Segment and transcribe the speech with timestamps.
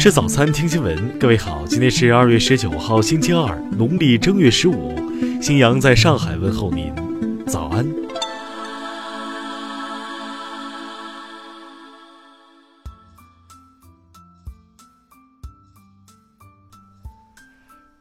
[0.00, 1.18] 吃早餐，听新闻。
[1.18, 4.94] 各位好，今天是二月十九号，星期二，农历正月十五。
[5.42, 6.90] 新阳在上海问候您，
[7.46, 7.86] 早安。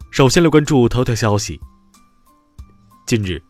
[0.09, 1.59] 首先来关注头条消息。
[3.05, 3.43] 近日，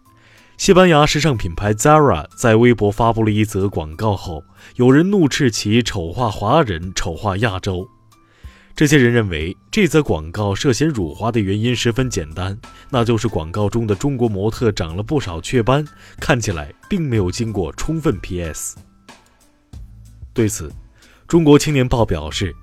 [0.57, 4.43] 西班牙时尚品牌 Zara 在微博发布了一则广告后，
[4.77, 7.87] 有人怒斥其丑化华人、丑化亚洲。
[8.79, 12.57] 这些人认为，这则广告涉嫌辱华的原因十分简单，
[12.89, 15.85] 那就是广告中的中国模特长了不少雀斑，
[16.17, 18.77] 看起来并没有经过充分 PS。
[20.33, 20.71] 对此，
[21.27, 22.55] 中国青年报表示，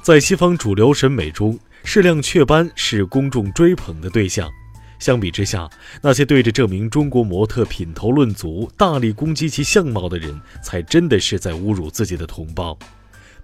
[0.00, 4.48] 在西方主流审美中，适量雀斑是公众追捧的对象。
[5.00, 5.68] 相比之下，
[6.00, 12.78] 那些对着这名中国模特品头论足、大力攻击其相貌的人，才真的是在侮辱自己的同胞。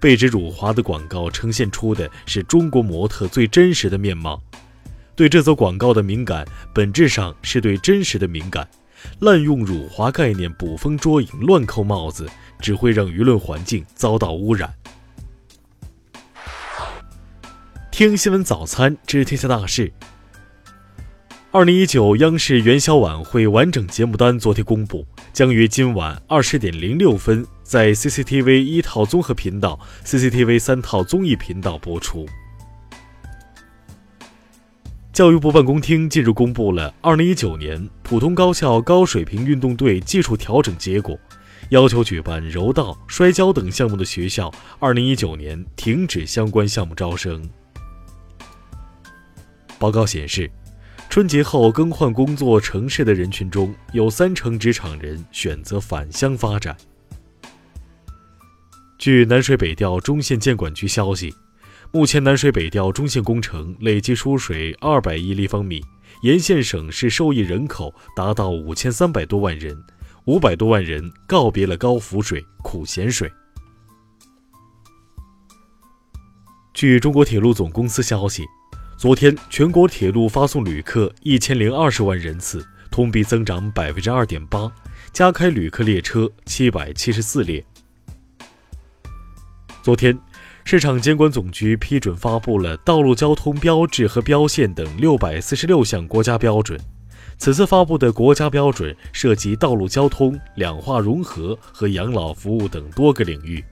[0.00, 4.42] 被指辱华的广告呈现出的是中国模特最真实的面貌。
[5.14, 8.66] 对这则广告的敏感，本质上是对真实的敏感。
[9.20, 12.28] 滥用辱华概念捕风捉影、乱扣帽子，
[12.58, 14.74] 只会让舆论环境遭到污染。
[17.90, 19.92] 听新闻早餐知天下大事。
[21.50, 27.46] 二零一九央视元宵晚会完整节目单昨天公布，将于今晚二十点零六分。
[27.70, 32.26] 在 CCTV 一套综合频道、CCTV 三套综艺频道播出。
[35.12, 41.16] 教育部办公厅近日公布了2019年普通高校高水平运动队技术调整结果，
[41.68, 47.48] 要求举办柔道、摔跤等项目的学校，2019年停止相关项目招生。
[49.78, 50.50] 报告显示，
[51.08, 56.76] 春节后更换工作城市的人群中有三成职场人选择返乡发展。
[59.00, 61.34] 据南水北调中线监管局消息，
[61.90, 65.82] 目前南水北调中线工程累计输水二百亿立方米，
[66.20, 69.74] 沿线省市受益人口达到五千三百多万人，
[70.26, 73.32] 五百多万人告别了高浮水、苦咸水。
[76.74, 78.44] 据中国铁路总公司消息，
[78.98, 84.70] 昨天全国铁路发送旅客一千零二十万人次，同比增长百分之二点八，
[85.10, 87.64] 加开旅客列车七百七十四列。
[89.82, 90.16] 昨天，
[90.62, 96.78] 市场监管总局批准发布了道路交通标志和标线等六百四十六项国家标准。
[97.38, 103.64] 此次发布的国家标准涉及道路交通、两化融合和养老服务等多个领域。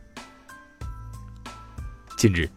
[2.17, 2.49] 近日，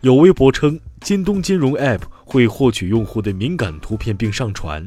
[0.00, 4.84] 有微博称京东金融 App 会获取用户的敏感图片并上传，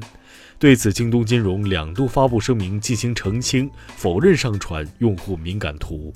[0.60, 6.14] 对此，京东金融两度发布声明进行澄清，否认上传用户敏感图。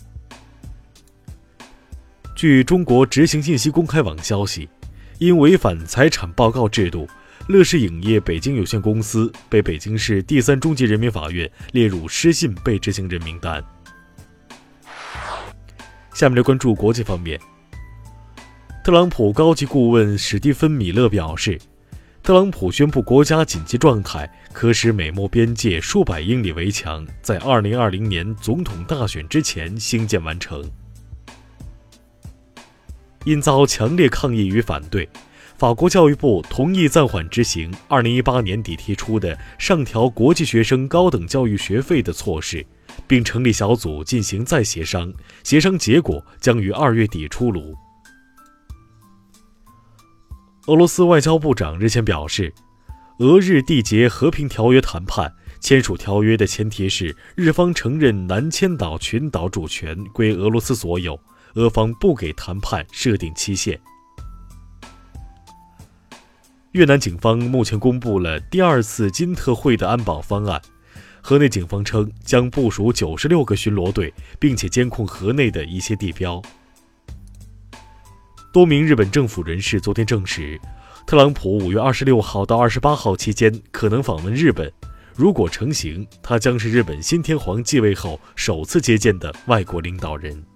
[2.43, 4.67] 据中国执行信息公开网消息，
[5.17, 7.07] 因违反财产报告制度，
[7.47, 13.63] 乐视影业北京有限公司被北京市第三中级人民法院列入失信被执行人名单。
[16.13, 17.39] 下面来关注国际方面。
[18.83, 21.57] 特朗普高级顾问史蒂芬·米勒表示，
[22.21, 30.69] 特朗普宣布国家紧急状态，可使美墨边界数百英里围墙在2020年总统大选之前兴建完成。
[33.25, 35.07] 因遭强烈抗议与反对，
[35.57, 42.65] 法国教育部同意暂缓执行2018年底提出的上调国际学生高等教育学费的措施，
[43.07, 45.13] 并成立小组进行再协商，
[45.43, 47.73] 协商结果将于二月底出炉。
[50.67, 52.53] 俄罗斯外交部长日前表示，
[53.19, 61.17] 俄日缔结和平条约谈判，签署条约的前提是日方承认南千岛群岛主权归俄罗斯所有。
[61.55, 63.79] 俄方不给谈判设定期限。
[66.71, 70.61] 越南警方目前公布了第二次金特会的安保方案。
[71.21, 76.41] 河内警方称将部署九十六个巡逻队，并且监控河内的一些地标。
[78.51, 80.59] 多名日本政府人士昨天证实，
[81.07, 84.69] 特朗普五月二十六号到二十八号期间可能访问日本。
[85.15, 90.52] 如果成行，他将是日本新天皇继位后首次接见的外国领导人。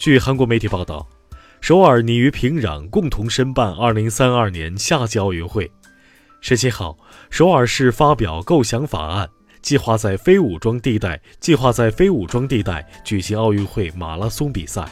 [0.00, 1.06] 据韩国媒体报道，
[1.60, 5.70] 首尔拟与平壤共同申办2032年夏季奥运会。
[6.40, 6.96] 十七号，
[7.28, 9.28] 首尔市发表构想法案，
[9.60, 14.88] 计划在非武装地带计划在非武装地带举行奥运会马拉松比赛。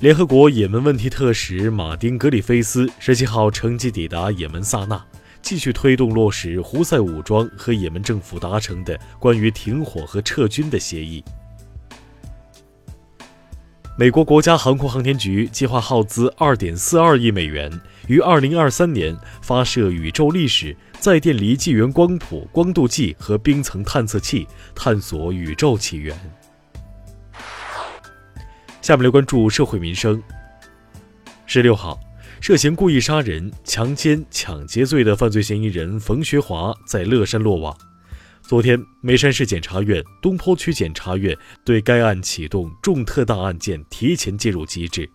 [0.00, 5.02] 联合国也门问题特使马丁·格里菲斯十七号乘机抵达也门萨那。
[5.40, 11.24] 继续推动落实胡塞武装和也门政府达成的关于停火和撤军的协议。
[13.98, 17.72] 美国国家航空航天局计划耗资2.42亿美元，
[18.08, 26.14] 于2023年发射宇宙历史载电离纪元光谱光度计和冰层探测器，探索宇宙起源。
[28.82, 30.22] 下面来关注社会民生。
[31.46, 31.98] 十六号，
[32.38, 37.74] 涉嫌故意杀人、强奸、抢劫罪的犯罪嫌疑人冯学华在乐山落网。
[38.48, 45.10] 昨天，眉山市检察院、东坡区检察院对该案启动重特大案件提前介入机制。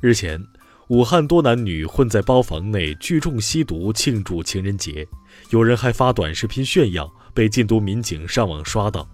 [0.00, 0.40] 日前，
[0.86, 5.04] 武汉多男女混在包房内聚众吸毒庆祝情人节，
[5.50, 9.08] 有人还发短视频炫耀，被禁毒民警上网刷到。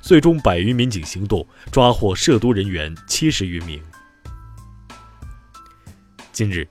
[0.00, 3.78] 最终，百余民警行动，抓获涉毒人员七十余名。
[6.32, 6.66] 近日。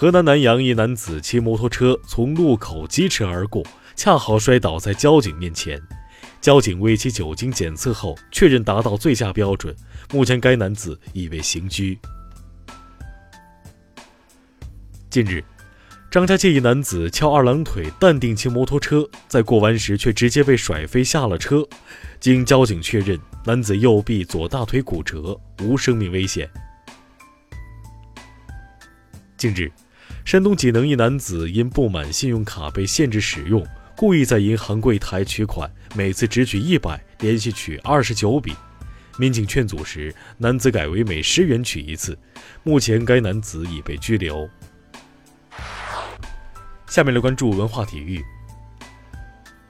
[0.00, 3.62] 河南南阳一男子骑摩托车从路口疾驰而过，
[3.94, 5.78] 恰好摔倒在交警面前。
[6.40, 9.76] 交警为其酒精检测后，确认达到醉驾标准。
[10.10, 11.98] 目前该男子已被刑拘。
[15.10, 15.44] 近日，
[16.10, 21.62] 张家界一男子翘二郎腿，淡定骑摩托车，在过弯时却直接被甩飞下了车。
[22.18, 26.48] 经交警确认，男子右臂左大腿骨折，无生命危险。
[29.36, 29.70] 近日。
[30.30, 33.66] 山东济南一男子因不满信用卡被限制使用，
[33.96, 38.54] 故意在银行柜台取款，每次只取一百，连续取二十九笔。
[39.18, 42.16] 民警劝阻时，男子改为每十元取一次。
[42.62, 44.48] 目前，该男子已被拘留。
[46.86, 48.22] 下面来关注文化体育。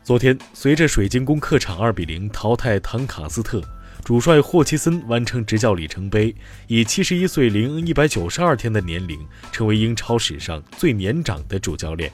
[0.05, 3.63] 昨天，随着水晶宫客场二比零淘汰唐卡斯特。
[4.05, 6.35] 主帅霍奇森完成执教里程碑，
[6.67, 9.19] 以七十一岁零一百九十二天的年龄，
[9.53, 12.11] 成为英超史上最年长的主教练。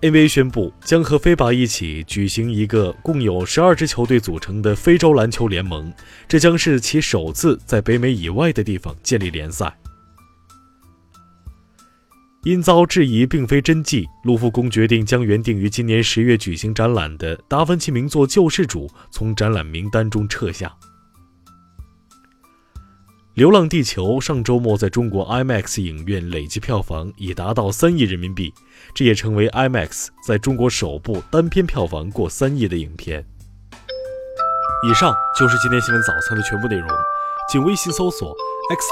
[0.00, 5.92] NBA 宣布将和飞巴一起举行一个共有十二支球队组成的非洲篮球联盟，
[6.28, 9.76] 这将是其首次在北美以外的地方建立联赛。
[12.48, 20.66] 因遭质疑并非真迹，卢浮宫决定将原定于今年十月举行展览的达芬奇名作《救世主》从展览名单中撤下。
[23.34, 28.50] 《流浪地球》上周末在中国 IMAX 影院累计票房已达到三亿人民币，
[28.94, 33.26] 这也成为 IMAX 在中国首部单片票房过三亿的影片。
[34.88, 36.88] 以上就是今天新闻早餐的全部内容，
[37.52, 38.34] 请微信搜索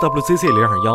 [0.03, 0.95] xwzc 零二幺。